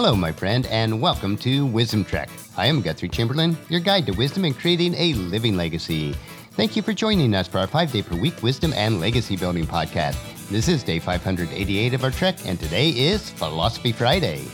Hello, 0.00 0.14
my 0.14 0.30
friend, 0.30 0.64
and 0.66 1.00
welcome 1.00 1.36
to 1.38 1.66
Wisdom 1.66 2.04
Trek. 2.04 2.30
I 2.56 2.66
am 2.66 2.82
Guthrie 2.82 3.08
Chamberlain, 3.08 3.58
your 3.68 3.80
guide 3.80 4.06
to 4.06 4.12
wisdom 4.12 4.44
and 4.44 4.56
creating 4.56 4.94
a 4.94 5.14
living 5.14 5.56
legacy. 5.56 6.12
Thank 6.52 6.76
you 6.76 6.82
for 6.82 6.92
joining 6.92 7.34
us 7.34 7.48
for 7.48 7.58
our 7.58 7.66
five 7.66 7.90
day 7.90 8.02
per 8.02 8.14
week 8.14 8.40
wisdom 8.40 8.72
and 8.74 9.00
legacy 9.00 9.36
building 9.36 9.66
podcast. 9.66 10.16
This 10.50 10.68
is 10.68 10.84
day 10.84 11.00
588 11.00 11.94
of 11.94 12.04
our 12.04 12.12
trek, 12.12 12.36
and 12.46 12.60
today 12.60 12.90
is 12.90 13.28
Philosophy 13.30 13.90
Friday. 13.90 14.44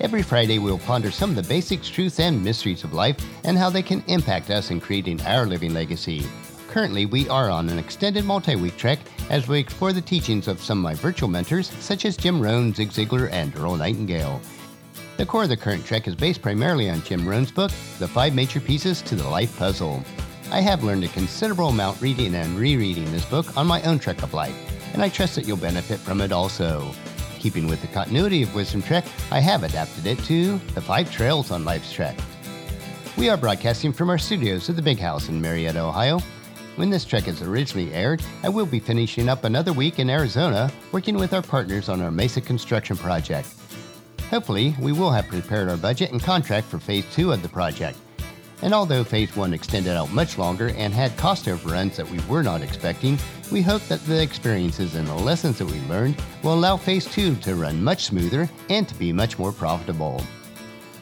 Every 0.00 0.22
Friday, 0.22 0.58
we'll 0.58 0.78
ponder 0.78 1.10
some 1.10 1.28
of 1.28 1.36
the 1.36 1.42
basics, 1.42 1.90
truths, 1.90 2.18
and 2.18 2.42
mysteries 2.42 2.82
of 2.82 2.94
life 2.94 3.18
and 3.44 3.58
how 3.58 3.68
they 3.68 3.82
can 3.82 4.02
impact 4.06 4.48
us 4.48 4.70
in 4.70 4.80
creating 4.80 5.20
our 5.26 5.44
living 5.44 5.74
legacy. 5.74 6.24
Currently, 6.70 7.04
we 7.04 7.28
are 7.28 7.50
on 7.50 7.68
an 7.68 7.78
extended 7.78 8.24
multi 8.24 8.56
week 8.56 8.78
trek 8.78 9.00
as 9.28 9.48
we 9.48 9.60
explore 9.60 9.92
the 9.92 10.00
teachings 10.00 10.48
of 10.48 10.62
some 10.62 10.78
of 10.78 10.82
my 10.82 10.94
virtual 10.94 11.28
mentors, 11.28 11.68
such 11.78 12.06
as 12.06 12.16
Jim 12.16 12.40
Rohn, 12.40 12.72
Zig 12.72 12.88
Ziglar, 12.88 13.30
and 13.30 13.54
Earl 13.54 13.76
Nightingale. 13.76 14.40
The 15.16 15.24
core 15.24 15.44
of 15.44 15.48
the 15.48 15.56
current 15.56 15.86
trek 15.86 16.08
is 16.08 16.16
based 16.16 16.42
primarily 16.42 16.90
on 16.90 17.00
Jim 17.02 17.26
Rohn's 17.26 17.52
book, 17.52 17.70
The 18.00 18.08
Five 18.08 18.34
Major 18.34 18.58
Pieces 18.58 19.00
to 19.02 19.14
the 19.14 19.28
Life 19.28 19.56
Puzzle. 19.56 20.02
I 20.50 20.60
have 20.60 20.82
learned 20.82 21.04
a 21.04 21.08
considerable 21.08 21.68
amount 21.68 22.00
reading 22.00 22.34
and 22.34 22.58
rereading 22.58 23.04
this 23.12 23.24
book 23.24 23.56
on 23.56 23.64
my 23.64 23.80
own 23.82 24.00
trek 24.00 24.24
of 24.24 24.34
life, 24.34 24.56
and 24.92 25.00
I 25.00 25.08
trust 25.08 25.36
that 25.36 25.46
you'll 25.46 25.56
benefit 25.56 26.00
from 26.00 26.20
it 26.20 26.32
also. 26.32 26.90
Keeping 27.38 27.68
with 27.68 27.80
the 27.80 27.86
continuity 27.88 28.42
of 28.42 28.56
Wisdom 28.56 28.82
Trek, 28.82 29.04
I 29.30 29.38
have 29.38 29.62
adapted 29.62 30.04
it 30.06 30.18
to 30.24 30.58
The 30.74 30.80
Five 30.80 31.12
Trails 31.12 31.52
on 31.52 31.64
Life's 31.64 31.92
Trek. 31.92 32.18
We 33.16 33.28
are 33.28 33.36
broadcasting 33.36 33.92
from 33.92 34.10
our 34.10 34.18
studios 34.18 34.68
at 34.68 34.74
the 34.74 34.82
Big 34.82 34.98
House 34.98 35.28
in 35.28 35.40
Marietta, 35.40 35.80
Ohio. 35.80 36.18
When 36.74 36.90
this 36.90 37.04
trek 37.04 37.28
is 37.28 37.40
originally 37.40 37.94
aired, 37.94 38.20
I 38.42 38.48
will 38.48 38.66
be 38.66 38.80
finishing 38.80 39.28
up 39.28 39.44
another 39.44 39.72
week 39.72 40.00
in 40.00 40.10
Arizona 40.10 40.72
working 40.90 41.14
with 41.16 41.32
our 41.34 41.42
partners 41.42 41.88
on 41.88 42.02
our 42.02 42.10
Mesa 42.10 42.40
construction 42.40 42.96
project. 42.96 43.46
Hopefully, 44.34 44.74
we 44.80 44.90
will 44.90 45.12
have 45.12 45.28
prepared 45.28 45.68
our 45.68 45.76
budget 45.76 46.10
and 46.10 46.20
contract 46.20 46.66
for 46.66 46.80
Phase 46.80 47.06
2 47.14 47.30
of 47.30 47.40
the 47.40 47.48
project. 47.48 47.96
And 48.62 48.74
although 48.74 49.04
Phase 49.04 49.36
1 49.36 49.54
extended 49.54 49.96
out 49.96 50.10
much 50.10 50.38
longer 50.38 50.70
and 50.70 50.92
had 50.92 51.16
cost 51.16 51.46
overruns 51.46 51.96
that 51.96 52.10
we 52.10 52.18
were 52.26 52.42
not 52.42 52.60
expecting, 52.60 53.16
we 53.52 53.62
hope 53.62 53.82
that 53.82 54.04
the 54.06 54.20
experiences 54.20 54.96
and 54.96 55.06
the 55.06 55.14
lessons 55.14 55.58
that 55.58 55.70
we 55.70 55.78
learned 55.82 56.20
will 56.42 56.54
allow 56.54 56.76
Phase 56.76 57.04
2 57.12 57.36
to 57.36 57.54
run 57.54 57.84
much 57.84 58.06
smoother 58.06 58.50
and 58.70 58.88
to 58.88 58.96
be 58.96 59.12
much 59.12 59.38
more 59.38 59.52
profitable. 59.52 60.20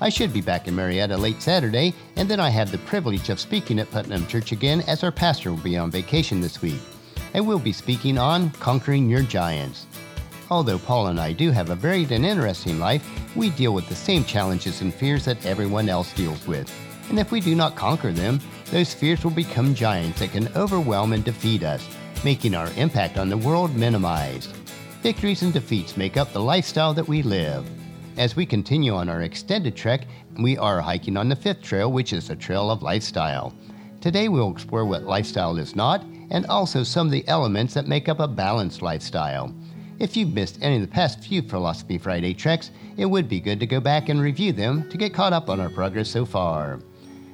I 0.02 0.10
should 0.10 0.34
be 0.34 0.42
back 0.42 0.68
in 0.68 0.76
Marietta 0.76 1.16
late 1.16 1.40
Saturday, 1.40 1.94
and 2.16 2.28
then 2.28 2.38
I 2.38 2.50
have 2.50 2.70
the 2.70 2.76
privilege 2.84 3.30
of 3.30 3.40
speaking 3.40 3.78
at 3.78 3.90
Putnam 3.90 4.26
Church 4.26 4.52
again 4.52 4.82
as 4.82 5.02
our 5.02 5.10
pastor 5.10 5.52
will 5.52 5.62
be 5.62 5.78
on 5.78 5.90
vacation 5.90 6.42
this 6.42 6.60
week. 6.60 6.82
I 7.32 7.40
will 7.40 7.58
be 7.58 7.72
speaking 7.72 8.18
on 8.18 8.50
Conquering 8.50 9.08
Your 9.08 9.22
Giants. 9.22 9.86
Although 10.52 10.80
Paul 10.80 11.06
and 11.06 11.18
I 11.18 11.32
do 11.32 11.50
have 11.50 11.70
a 11.70 11.74
varied 11.74 12.12
and 12.12 12.26
interesting 12.26 12.78
life, 12.78 13.02
we 13.34 13.48
deal 13.48 13.72
with 13.72 13.88
the 13.88 13.94
same 13.94 14.22
challenges 14.22 14.82
and 14.82 14.92
fears 14.92 15.24
that 15.24 15.46
everyone 15.46 15.88
else 15.88 16.12
deals 16.12 16.46
with. 16.46 16.70
And 17.08 17.18
if 17.18 17.32
we 17.32 17.40
do 17.40 17.54
not 17.54 17.74
conquer 17.74 18.12
them, 18.12 18.38
those 18.70 18.92
fears 18.92 19.24
will 19.24 19.30
become 19.30 19.74
giants 19.74 20.18
that 20.18 20.32
can 20.32 20.54
overwhelm 20.54 21.14
and 21.14 21.24
defeat 21.24 21.62
us, 21.62 21.88
making 22.22 22.54
our 22.54 22.68
impact 22.76 23.16
on 23.16 23.30
the 23.30 23.36
world 23.38 23.74
minimized. 23.74 24.54
Victories 25.00 25.40
and 25.40 25.54
defeats 25.54 25.96
make 25.96 26.18
up 26.18 26.30
the 26.34 26.42
lifestyle 26.42 26.92
that 26.92 27.08
we 27.08 27.22
live. 27.22 27.66
As 28.18 28.36
we 28.36 28.44
continue 28.44 28.92
on 28.92 29.08
our 29.08 29.22
extended 29.22 29.74
trek, 29.74 30.06
we 30.38 30.58
are 30.58 30.82
hiking 30.82 31.16
on 31.16 31.30
the 31.30 31.34
fifth 31.34 31.62
trail, 31.62 31.90
which 31.90 32.12
is 32.12 32.28
the 32.28 32.36
Trail 32.36 32.70
of 32.70 32.82
Lifestyle. 32.82 33.54
Today 34.02 34.28
we'll 34.28 34.52
explore 34.52 34.84
what 34.84 35.04
lifestyle 35.04 35.56
is 35.56 35.74
not 35.74 36.04
and 36.30 36.44
also 36.46 36.82
some 36.82 37.06
of 37.06 37.12
the 37.12 37.26
elements 37.26 37.72
that 37.72 37.88
make 37.88 38.10
up 38.10 38.20
a 38.20 38.28
balanced 38.28 38.82
lifestyle. 38.82 39.54
If 40.02 40.16
you've 40.16 40.34
missed 40.34 40.58
any 40.60 40.74
of 40.74 40.80
the 40.80 40.88
past 40.88 41.20
few 41.20 41.42
Philosophy 41.42 41.96
Friday 41.96 42.34
treks, 42.34 42.72
it 42.96 43.06
would 43.06 43.28
be 43.28 43.38
good 43.38 43.60
to 43.60 43.68
go 43.68 43.78
back 43.78 44.08
and 44.08 44.20
review 44.20 44.52
them 44.52 44.90
to 44.90 44.98
get 44.98 45.14
caught 45.14 45.32
up 45.32 45.48
on 45.48 45.60
our 45.60 45.70
progress 45.70 46.10
so 46.10 46.24
far. 46.24 46.80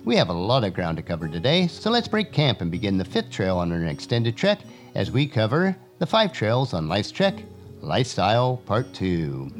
We 0.04 0.16
have 0.16 0.28
a 0.28 0.34
lot 0.34 0.64
of 0.64 0.74
ground 0.74 0.98
to 0.98 1.02
cover 1.02 1.28
today, 1.28 1.66
so 1.66 1.90
let's 1.90 2.08
break 2.08 2.30
camp 2.30 2.60
and 2.60 2.70
begin 2.70 2.98
the 2.98 3.06
fifth 3.06 3.30
trail 3.30 3.56
on 3.56 3.72
our 3.72 3.82
extended 3.84 4.36
trek 4.36 4.58
as 4.94 5.10
we 5.10 5.26
cover 5.26 5.74
the 5.98 6.04
five 6.04 6.30
trails 6.30 6.74
on 6.74 6.88
Life's 6.88 7.10
Trek, 7.10 7.42
Lifestyle 7.80 8.58
Part 8.58 8.92
2. 8.92 9.50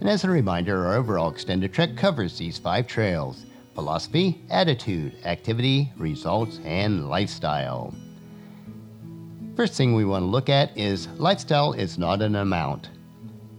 And 0.00 0.08
as 0.10 0.24
a 0.24 0.30
reminder, 0.30 0.88
our 0.88 0.96
overall 0.96 1.30
extended 1.30 1.72
trek 1.72 1.96
covers 1.96 2.36
these 2.36 2.58
five 2.58 2.86
trails 2.86 3.46
philosophy, 3.74 4.42
attitude, 4.50 5.14
activity, 5.24 5.90
results, 5.96 6.60
and 6.64 7.08
lifestyle. 7.08 7.94
First 9.58 9.74
thing 9.74 9.92
we 9.92 10.04
want 10.04 10.22
to 10.22 10.28
look 10.28 10.48
at 10.48 10.78
is 10.78 11.08
lifestyle 11.16 11.72
is 11.72 11.98
not 11.98 12.22
an 12.22 12.36
amount. 12.36 12.90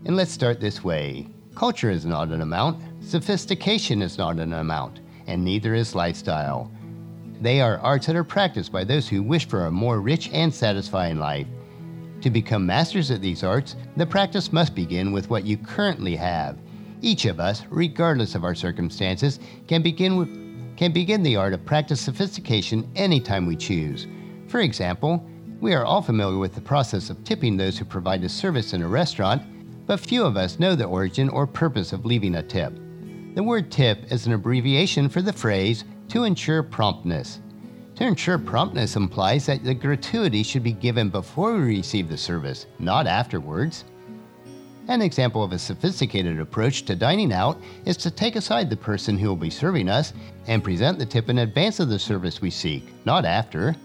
And 0.06 0.16
let's 0.16 0.32
start 0.32 0.62
this 0.62 0.82
way 0.82 1.28
culture 1.56 1.90
is 1.90 2.06
not 2.06 2.30
an 2.30 2.40
amount, 2.40 2.82
sophistication 3.02 4.02
is 4.02 4.18
not 4.18 4.40
an 4.40 4.54
amount, 4.54 5.02
and 5.28 5.44
neither 5.44 5.74
is 5.74 5.96
lifestyle. 5.96 6.72
They 7.42 7.60
are 7.60 7.80
arts 7.80 8.06
that 8.06 8.16
are 8.16 8.24
practiced 8.24 8.72
by 8.72 8.86
those 8.86 9.10
who 9.10 9.22
wish 9.22 9.46
for 9.46 9.66
a 9.66 9.72
more 9.72 10.00
rich 10.00 10.30
and 10.32 10.56
satisfying 10.56 11.20
life. 11.20 11.48
To 12.22 12.30
become 12.30 12.66
masters 12.66 13.12
at 13.12 13.20
these 13.20 13.44
arts, 13.44 13.76
the 13.98 14.06
practice 14.06 14.54
must 14.54 14.74
begin 14.74 15.12
with 15.12 15.30
what 15.30 15.44
you 15.44 15.58
currently 15.58 16.16
have. 16.16 16.58
Each 17.02 17.26
of 17.26 17.42
us, 17.42 17.66
regardless 17.70 18.36
of 18.36 18.46
our 18.46 18.56
circumstances, 18.56 19.42
can 19.68 19.82
begin 19.82 20.16
with, 20.16 20.78
can 20.78 20.94
begin 20.94 21.24
the 21.24 21.36
art 21.36 21.54
of 21.54 21.66
practice 21.66 22.00
sophistication 22.00 22.90
anytime 22.96 23.46
we 23.46 23.58
choose. 23.58 24.08
For 24.48 24.62
example, 24.62 25.29
we 25.60 25.74
are 25.74 25.86
all 25.86 26.02
familiar 26.02 26.38
with 26.38 26.56
the 26.56 26.62
process 26.62 27.10
of 27.10 27.24
tipping 27.24 27.58
those 27.58 27.78
who 27.78 27.86
provide 27.86 28.24
a 28.24 28.30
service 28.30 28.74
in 28.74 28.82
a 28.82 28.88
restaurant, 28.88 29.42
but 29.86 30.00
few 30.00 30.24
of 30.24 30.38
us 30.38 30.60
know 30.60 30.74
the 30.74 30.86
origin 30.86 31.28
or 31.30 31.46
purpose 31.46 31.92
of 31.92 32.06
leaving 32.06 32.36
a 32.36 32.44
tip. 32.44 32.74
The 33.36 33.44
word 33.44 33.70
tip 33.70 34.12
is 34.12 34.26
an 34.26 34.34
abbreviation 34.34 35.10
for 35.10 35.22
the 35.22 35.34
phrase 35.34 35.84
to 36.10 36.24
ensure 36.24 36.64
promptness. 36.64 37.40
To 37.96 38.06
ensure 38.06 38.38
promptness 38.38 38.96
implies 38.96 39.46
that 39.48 39.64
the 39.64 39.74
gratuity 39.74 40.44
should 40.44 40.64
be 40.64 40.72
given 40.72 41.10
before 41.10 41.54
we 41.54 41.78
receive 41.78 42.08
the 42.08 42.18
service, 42.18 42.66
not 42.80 43.08
afterwards. 43.08 43.84
An 44.88 45.02
example 45.02 45.44
of 45.44 45.52
a 45.52 45.60
sophisticated 45.60 46.40
approach 46.40 46.84
to 46.86 46.96
dining 46.96 47.34
out 47.34 47.62
is 47.86 47.98
to 47.98 48.10
take 48.10 48.38
aside 48.38 48.70
the 48.70 48.78
person 48.78 49.18
who 49.18 49.28
will 49.28 49.36
be 49.36 49.50
serving 49.50 49.90
us 49.90 50.14
and 50.48 50.64
present 50.64 50.98
the 50.98 51.06
tip 51.06 51.30
in 51.30 51.40
advance 51.40 51.82
of 51.82 51.90
the 51.90 52.00
service 52.00 52.42
we 52.42 52.50
seek, 52.50 52.94
not 53.06 53.26
after. 53.26 53.76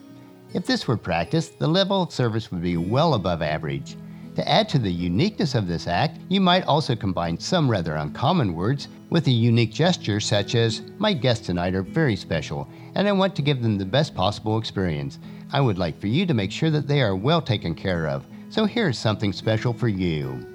If 0.54 0.66
this 0.66 0.87
were 0.87 0.97
practiced, 0.97 1.59
the 1.59 1.66
level 1.66 2.03
of 2.03 2.12
service 2.12 2.53
would 2.53 2.62
be 2.62 2.76
well 2.76 3.15
above 3.15 3.42
average. 3.42 3.97
To 4.37 4.48
add 4.48 4.69
to 4.69 4.78
the 4.78 4.91
uniqueness 4.91 5.56
of 5.56 5.66
this 5.66 5.88
act, 5.88 6.20
you 6.28 6.41
might 6.41 6.65
also 6.66 6.94
combine 6.94 7.41
some 7.41 7.69
rather 7.69 7.97
uncommon 7.97 8.54
words 8.54 8.87
with 9.10 9.26
a 9.26 9.32
unique 9.32 9.72
gesture 9.72 10.20
such 10.20 10.54
as, 10.54 10.82
My 10.98 11.12
guests 11.12 11.47
tonight 11.47 11.75
are 11.75 11.82
very 11.82 12.15
special, 12.15 12.69
and 12.94 13.09
I 13.09 13.12
want 13.12 13.34
to 13.34 13.42
give 13.42 13.62
them 13.62 13.78
the 13.78 13.84
best 13.84 14.15
possible 14.15 14.56
experience. 14.56 15.19
I 15.53 15.60
would 15.60 15.76
like 15.76 16.00
for 16.00 16.06
you 16.06 16.25
to 16.25 16.34
make 16.34 16.53
sure 16.53 16.71
that 16.71 16.86
they 16.86 17.03
are 17.03 17.16
well 17.16 17.42
taken 17.42 17.75
care 17.75 18.06
of, 18.06 18.25
so 18.48 18.65
here's 18.65 18.97
something 18.97 19.32
special 19.32 19.72
for 19.72 19.88
you. 19.88 20.47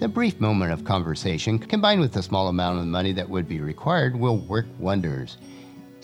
The 0.00 0.08
brief 0.08 0.38
moment 0.38 0.70
of 0.70 0.84
conversation, 0.84 1.58
combined 1.58 2.02
with 2.02 2.12
the 2.12 2.22
small 2.22 2.48
amount 2.48 2.78
of 2.78 2.84
money 2.84 3.12
that 3.12 3.30
would 3.30 3.48
be 3.48 3.60
required, 3.60 4.14
will 4.14 4.36
work 4.36 4.66
wonders. 4.78 5.38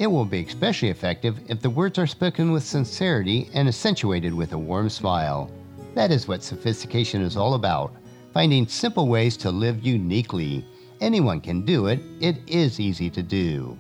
It 0.01 0.11
will 0.11 0.25
be 0.25 0.43
especially 0.43 0.89
effective 0.89 1.39
if 1.49 1.61
the 1.61 1.69
words 1.69 1.99
are 1.99 2.07
spoken 2.07 2.53
with 2.53 2.65
sincerity 2.65 3.51
and 3.53 3.69
accentuated 3.69 4.33
with 4.33 4.55
a 4.55 4.59
warm 4.59 4.89
smile. 4.89 5.51
That 5.95 6.11
is 6.11 6.27
what 6.27 6.43
sophistication 6.43 7.21
is 7.21 7.37
all 7.37 7.53
about 7.53 7.93
finding 8.33 8.67
simple 8.67 9.09
ways 9.09 9.37
to 9.37 9.51
live 9.51 9.85
uniquely. 9.85 10.65
Anyone 11.03 11.43
can 11.43 11.67
do 11.67 11.89
it, 11.89 12.01
it 12.19 12.39
is 12.47 12.81
easy 12.81 13.11
to 13.11 13.23
do. 13.23 13.77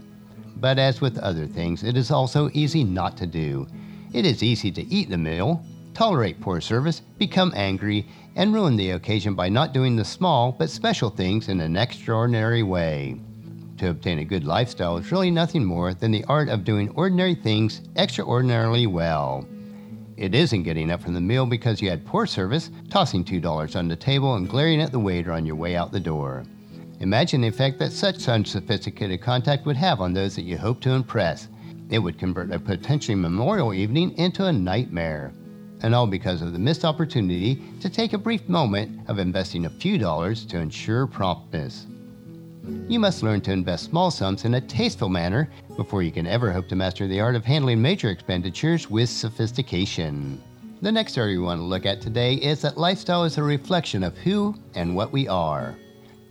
But 0.56 0.78
as 0.78 1.00
with 1.00 1.16
other 1.16 1.46
things, 1.46 1.84
it 1.84 1.96
is 1.96 2.10
also 2.10 2.50
easy 2.52 2.84
not 2.84 3.16
to 3.16 3.26
do. 3.26 3.66
It 4.12 4.26
is 4.26 4.42
easy 4.42 4.70
to 4.72 4.86
eat 4.92 5.08
the 5.08 5.16
meal, 5.16 5.64
tolerate 5.94 6.38
poor 6.42 6.60
service, 6.60 7.00
become 7.16 7.50
angry, 7.56 8.06
and 8.36 8.52
ruin 8.52 8.76
the 8.76 8.90
occasion 8.90 9.34
by 9.34 9.48
not 9.48 9.72
doing 9.72 9.96
the 9.96 10.04
small 10.04 10.52
but 10.52 10.68
special 10.68 11.08
things 11.08 11.48
in 11.48 11.60
an 11.60 11.76
extraordinary 11.76 12.62
way. 12.62 13.18
To 13.80 13.88
obtain 13.88 14.18
a 14.18 14.24
good 14.24 14.44
lifestyle 14.44 14.98
is 14.98 15.10
really 15.10 15.30
nothing 15.30 15.64
more 15.64 15.94
than 15.94 16.10
the 16.10 16.22
art 16.24 16.50
of 16.50 16.64
doing 16.64 16.90
ordinary 16.90 17.34
things 17.34 17.80
extraordinarily 17.96 18.86
well. 18.86 19.48
It 20.18 20.34
isn't 20.34 20.64
getting 20.64 20.90
up 20.90 21.00
from 21.00 21.14
the 21.14 21.20
meal 21.22 21.46
because 21.46 21.80
you 21.80 21.88
had 21.88 22.04
poor 22.04 22.26
service, 22.26 22.70
tossing 22.90 23.24
$2 23.24 23.76
on 23.76 23.88
the 23.88 23.96
table, 23.96 24.34
and 24.34 24.46
glaring 24.46 24.82
at 24.82 24.92
the 24.92 24.98
waiter 24.98 25.32
on 25.32 25.46
your 25.46 25.56
way 25.56 25.76
out 25.76 25.92
the 25.92 25.98
door. 25.98 26.44
Imagine 26.98 27.40
the 27.40 27.48
effect 27.48 27.78
that 27.78 27.90
such 27.90 28.28
unsophisticated 28.28 29.22
contact 29.22 29.64
would 29.64 29.78
have 29.78 30.02
on 30.02 30.12
those 30.12 30.36
that 30.36 30.42
you 30.42 30.58
hope 30.58 30.82
to 30.82 30.90
impress. 30.90 31.48
It 31.88 32.00
would 32.00 32.18
convert 32.18 32.52
a 32.52 32.58
potentially 32.58 33.14
memorial 33.14 33.72
evening 33.72 34.14
into 34.18 34.44
a 34.44 34.52
nightmare. 34.52 35.32
And 35.80 35.94
all 35.94 36.06
because 36.06 36.42
of 36.42 36.52
the 36.52 36.58
missed 36.58 36.84
opportunity 36.84 37.62
to 37.80 37.88
take 37.88 38.12
a 38.12 38.18
brief 38.18 38.46
moment 38.46 39.08
of 39.08 39.18
investing 39.18 39.64
a 39.64 39.70
few 39.70 39.96
dollars 39.96 40.44
to 40.44 40.58
ensure 40.58 41.06
promptness. 41.06 41.86
You 42.88 42.98
must 42.98 43.22
learn 43.22 43.40
to 43.42 43.52
invest 43.52 43.84
small 43.84 44.10
sums 44.10 44.44
in 44.44 44.54
a 44.54 44.60
tasteful 44.60 45.08
manner 45.08 45.48
before 45.76 46.02
you 46.02 46.10
can 46.10 46.26
ever 46.26 46.52
hope 46.52 46.68
to 46.68 46.76
master 46.76 47.06
the 47.06 47.20
art 47.20 47.34
of 47.34 47.44
handling 47.44 47.80
major 47.80 48.10
expenditures 48.10 48.90
with 48.90 49.08
sophistication. 49.08 50.42
The 50.82 50.92
next 50.92 51.16
area 51.16 51.38
we 51.38 51.44
want 51.44 51.60
to 51.60 51.64
look 51.64 51.86
at 51.86 52.00
today 52.00 52.34
is 52.34 52.62
that 52.62 52.78
lifestyle 52.78 53.24
is 53.24 53.38
a 53.38 53.42
reflection 53.42 54.02
of 54.02 54.16
who 54.18 54.54
and 54.74 54.94
what 54.94 55.12
we 55.12 55.28
are. 55.28 55.76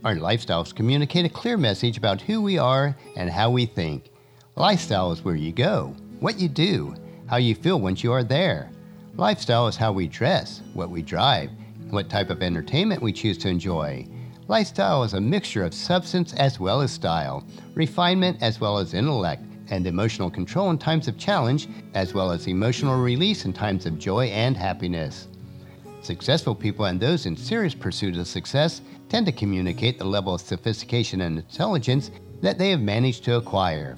Our 0.04 0.16
lifestyles 0.16 0.74
communicate 0.74 1.26
a 1.26 1.30
clear 1.30 1.58
message 1.58 1.98
about 1.98 2.22
who 2.22 2.42
we 2.42 2.58
are 2.58 2.96
and 3.16 3.30
how 3.30 3.50
we 3.50 3.66
think. 3.66 4.12
Lifestyle 4.56 5.12
is 5.12 5.24
where 5.24 5.36
you 5.36 5.52
go, 5.52 5.96
what 6.20 6.40
you 6.40 6.48
do, 6.48 6.96
how 7.28 7.38
you 7.38 7.56
feel 7.56 7.80
once 7.80 8.04
you 8.04 8.12
are 8.12 8.24
there. 8.24 8.72
Lifestyle 9.16 9.68
is 9.68 9.76
how 9.76 9.92
we 9.92 10.08
dress, 10.08 10.62
what 10.74 10.90
we 10.90 11.02
drive, 11.02 11.50
what 11.90 12.10
type 12.10 12.30
of 12.30 12.42
entertainment 12.42 13.02
we 13.02 13.12
choose 13.12 13.38
to 13.40 13.50
enjoy. 13.50 14.08
Lifestyle 14.50 15.04
is 15.04 15.14
a 15.14 15.22
mixture 15.22 15.64
of 15.64 15.76
substance 15.76 16.34
as 16.34 16.60
well 16.60 16.82
as 16.82 16.90
style, 16.90 17.44
refinement 17.76 18.42
as 18.42 18.60
well 18.60 18.80
as 18.80 18.96
intellect, 18.96 19.44
and 19.70 19.86
emotional 19.86 20.32
control 20.32 20.72
in 20.72 20.78
times 20.80 21.08
of 21.08 21.20
challenge, 21.20 21.68
as 21.94 22.16
well 22.16 22.32
as 22.32 22.48
emotional 22.48 23.00
release 23.00 23.46
in 23.46 23.54
times 23.54 23.86
of 23.86 24.00
joy 24.00 24.26
and 24.30 24.58
happiness. 24.58 25.28
Successful 26.02 26.56
people 26.56 26.86
and 26.86 27.00
those 27.00 27.28
in 27.28 27.38
serious 27.38 27.76
pursuit 27.76 28.18
of 28.18 28.28
success 28.28 28.82
tend 29.08 29.28
to 29.28 29.32
communicate 29.32 30.00
the 30.00 30.04
level 30.04 30.34
of 30.34 30.42
sophistication 30.42 31.22
and 31.22 31.38
intelligence 31.38 32.10
that 32.42 32.58
they 32.58 32.72
have 32.72 32.82
managed 32.82 33.24
to 33.26 33.38
acquire. 33.38 33.98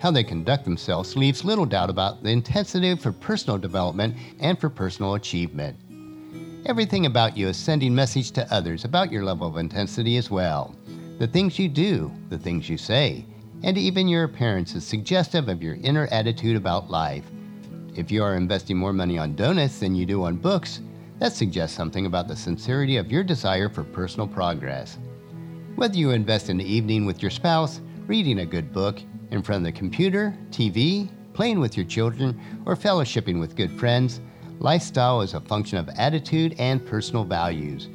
How 0.00 0.10
they 0.10 0.24
conduct 0.24 0.64
themselves 0.64 1.14
leaves 1.14 1.44
little 1.44 1.66
doubt 1.66 1.88
about 1.88 2.24
the 2.24 2.30
intensity 2.30 2.96
for 2.96 3.12
personal 3.12 3.58
development 3.58 4.16
and 4.40 4.58
for 4.58 4.70
personal 4.70 5.14
achievement. 5.14 5.76
Everything 6.66 7.06
about 7.06 7.36
you 7.36 7.48
is 7.48 7.56
sending 7.56 7.94
message 7.94 8.32
to 8.32 8.52
others 8.52 8.84
about 8.84 9.12
your 9.12 9.24
level 9.24 9.46
of 9.46 9.56
intensity 9.56 10.16
as 10.16 10.30
well. 10.30 10.74
The 11.18 11.26
things 11.26 11.58
you 11.58 11.68
do, 11.68 12.12
the 12.28 12.38
things 12.38 12.68
you 12.68 12.76
say, 12.76 13.24
and 13.62 13.78
even 13.78 14.08
your 14.08 14.24
appearance 14.24 14.74
is 14.74 14.84
suggestive 14.84 15.48
of 15.48 15.62
your 15.62 15.76
inner 15.76 16.08
attitude 16.10 16.56
about 16.56 16.90
life. 16.90 17.24
If 17.94 18.10
you 18.10 18.22
are 18.22 18.36
investing 18.36 18.76
more 18.76 18.92
money 18.92 19.18
on 19.18 19.34
donuts 19.34 19.78
than 19.78 19.94
you 19.94 20.04
do 20.04 20.24
on 20.24 20.36
books, 20.36 20.80
that 21.20 21.32
suggests 21.32 21.76
something 21.76 22.06
about 22.06 22.28
the 22.28 22.36
sincerity 22.36 22.96
of 22.96 23.10
your 23.10 23.24
desire 23.24 23.68
for 23.68 23.82
personal 23.82 24.28
progress. 24.28 24.98
Whether 25.76 25.96
you 25.96 26.10
invest 26.10 26.50
in 26.50 26.58
the 26.58 26.70
evening 26.72 27.06
with 27.06 27.22
your 27.22 27.30
spouse, 27.30 27.80
reading 28.06 28.40
a 28.40 28.46
good 28.46 28.72
book, 28.72 29.00
in 29.30 29.42
front 29.42 29.66
of 29.66 29.72
the 29.72 29.78
computer, 29.78 30.36
TV, 30.50 31.08
playing 31.32 31.60
with 31.60 31.76
your 31.76 31.86
children, 31.86 32.40
or 32.66 32.76
fellowshipping 32.76 33.38
with 33.40 33.56
good 33.56 33.70
friends, 33.72 34.20
lifestyle 34.60 35.20
is 35.20 35.34
a 35.34 35.40
function 35.40 35.78
of 35.78 35.88
attitude 35.90 36.54
and 36.58 36.84
personal 36.84 37.24
values. 37.24 37.88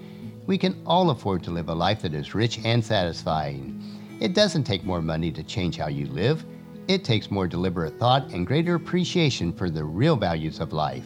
We 0.45 0.57
can 0.57 0.81
all 0.85 1.09
afford 1.09 1.43
to 1.43 1.51
live 1.51 1.69
a 1.69 1.73
life 1.73 2.01
that 2.01 2.13
is 2.13 2.35
rich 2.35 2.59
and 2.63 2.83
satisfying. 2.83 3.81
It 4.19 4.33
doesn't 4.33 4.63
take 4.63 4.83
more 4.83 5.01
money 5.01 5.31
to 5.31 5.43
change 5.43 5.77
how 5.77 5.87
you 5.87 6.07
live. 6.07 6.45
It 6.87 7.03
takes 7.03 7.31
more 7.31 7.47
deliberate 7.47 7.97
thought 7.99 8.31
and 8.31 8.47
greater 8.47 8.75
appreciation 8.75 9.53
for 9.53 9.69
the 9.69 9.83
real 9.83 10.15
values 10.15 10.59
of 10.59 10.73
life. 10.73 11.05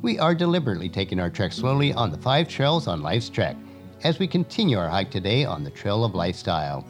We 0.00 0.18
are 0.18 0.34
deliberately 0.34 0.88
taking 0.88 1.20
our 1.20 1.30
trek 1.30 1.52
slowly 1.52 1.92
on 1.92 2.10
the 2.10 2.18
five 2.18 2.48
trails 2.48 2.86
on 2.86 3.02
life's 3.02 3.28
trek 3.28 3.56
as 4.04 4.18
we 4.18 4.28
continue 4.28 4.78
our 4.78 4.88
hike 4.88 5.10
today 5.10 5.44
on 5.44 5.64
the 5.64 5.70
Trail 5.70 6.04
of 6.04 6.14
Lifestyle. 6.14 6.86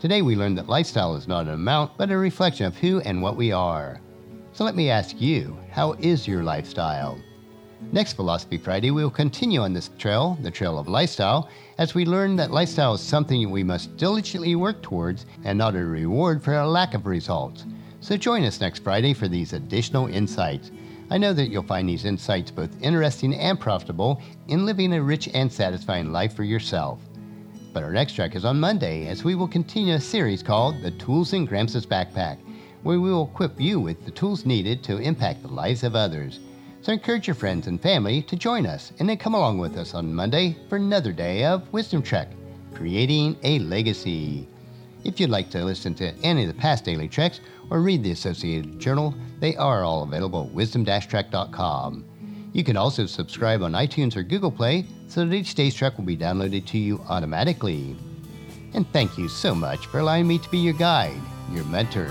Today 0.00 0.20
we 0.22 0.34
learned 0.34 0.58
that 0.58 0.68
lifestyle 0.68 1.14
is 1.14 1.28
not 1.28 1.46
an 1.46 1.54
amount, 1.54 1.96
but 1.96 2.10
a 2.10 2.16
reflection 2.16 2.66
of 2.66 2.76
who 2.76 3.00
and 3.00 3.22
what 3.22 3.36
we 3.36 3.52
are. 3.52 4.00
So 4.60 4.64
let 4.64 4.76
me 4.76 4.90
ask 4.90 5.18
you, 5.18 5.56
how 5.70 5.94
is 6.00 6.28
your 6.28 6.42
lifestyle? 6.42 7.18
Next 7.92 8.12
Philosophy 8.12 8.58
Friday, 8.58 8.90
we 8.90 9.02
will 9.02 9.10
continue 9.10 9.62
on 9.62 9.72
this 9.72 9.88
trail, 9.96 10.36
the 10.42 10.50
trail 10.50 10.78
of 10.78 10.86
lifestyle, 10.86 11.48
as 11.78 11.94
we 11.94 12.04
learn 12.04 12.36
that 12.36 12.50
lifestyle 12.50 12.92
is 12.92 13.00
something 13.00 13.48
we 13.48 13.64
must 13.64 13.96
diligently 13.96 14.56
work 14.56 14.82
towards 14.82 15.24
and 15.44 15.56
not 15.56 15.76
a 15.76 15.82
reward 15.82 16.44
for 16.44 16.56
a 16.56 16.68
lack 16.68 16.92
of 16.92 17.06
results. 17.06 17.64
So 18.00 18.18
join 18.18 18.44
us 18.44 18.60
next 18.60 18.84
Friday 18.84 19.14
for 19.14 19.28
these 19.28 19.54
additional 19.54 20.08
insights. 20.08 20.70
I 21.08 21.16
know 21.16 21.32
that 21.32 21.48
you'll 21.48 21.62
find 21.62 21.88
these 21.88 22.04
insights 22.04 22.50
both 22.50 22.82
interesting 22.82 23.34
and 23.34 23.58
profitable 23.58 24.20
in 24.48 24.66
living 24.66 24.92
a 24.92 25.02
rich 25.02 25.30
and 25.32 25.50
satisfying 25.50 26.12
life 26.12 26.36
for 26.36 26.44
yourself. 26.44 27.00
But 27.72 27.82
our 27.82 27.92
next 27.92 28.12
track 28.12 28.36
is 28.36 28.44
on 28.44 28.60
Monday 28.60 29.06
as 29.06 29.24
we 29.24 29.36
will 29.36 29.48
continue 29.48 29.94
a 29.94 30.00
series 30.00 30.42
called 30.42 30.82
The 30.82 30.90
Tools 30.90 31.32
in 31.32 31.46
Gramps' 31.46 31.86
Backpack, 31.86 32.36
where 32.82 33.00
we 33.00 33.10
will 33.10 33.30
equip 33.32 33.60
you 33.60 33.80
with 33.80 34.04
the 34.04 34.10
tools 34.10 34.46
needed 34.46 34.82
to 34.84 34.98
impact 34.98 35.42
the 35.42 35.48
lives 35.48 35.84
of 35.84 35.94
others. 35.94 36.40
So 36.82 36.92
encourage 36.92 37.26
your 37.26 37.34
friends 37.34 37.66
and 37.66 37.80
family 37.80 38.22
to 38.22 38.36
join 38.36 38.64
us 38.64 38.92
and 38.98 39.08
then 39.08 39.18
come 39.18 39.34
along 39.34 39.58
with 39.58 39.76
us 39.76 39.92
on 39.94 40.14
Monday 40.14 40.56
for 40.68 40.76
another 40.76 41.12
day 41.12 41.44
of 41.44 41.70
Wisdom 41.72 42.02
Trek, 42.02 42.28
creating 42.74 43.36
a 43.42 43.58
legacy. 43.58 44.48
If 45.04 45.20
you'd 45.20 45.30
like 45.30 45.50
to 45.50 45.64
listen 45.64 45.94
to 45.96 46.14
any 46.22 46.42
of 46.42 46.48
the 46.48 46.60
past 46.60 46.84
daily 46.84 47.08
treks 47.08 47.40
or 47.70 47.80
read 47.80 48.02
the 48.02 48.12
associated 48.12 48.78
journal, 48.78 49.14
they 49.40 49.56
are 49.56 49.84
all 49.84 50.02
available 50.02 50.46
at 50.46 50.52
wisdom-trek.com. 50.52 52.04
You 52.52 52.64
can 52.64 52.76
also 52.76 53.06
subscribe 53.06 53.62
on 53.62 53.72
iTunes 53.72 54.16
or 54.16 54.22
Google 54.22 54.50
Play 54.50 54.86
so 55.06 55.24
that 55.24 55.34
each 55.34 55.54
day's 55.54 55.74
trek 55.74 55.96
will 55.96 56.04
be 56.04 56.16
downloaded 56.16 56.66
to 56.66 56.78
you 56.78 57.00
automatically. 57.08 57.96
And 58.74 58.90
thank 58.92 59.18
you 59.18 59.28
so 59.28 59.54
much 59.54 59.86
for 59.86 59.98
allowing 59.98 60.26
me 60.26 60.38
to 60.38 60.50
be 60.50 60.58
your 60.58 60.74
guide, 60.74 61.20
your 61.52 61.64
mentor, 61.64 62.10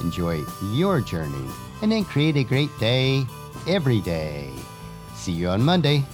enjoy 0.00 0.44
your 0.70 1.00
journey, 1.00 1.48
and 1.82 1.90
then 1.90 2.04
create 2.04 2.36
a 2.36 2.44
great 2.44 2.76
day 2.78 3.26
every 3.66 4.00
day. 4.00 4.50
See 5.14 5.32
you 5.32 5.48
on 5.48 5.62
Monday. 5.62 6.04